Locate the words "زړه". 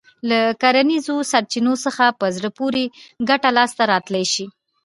2.35-2.49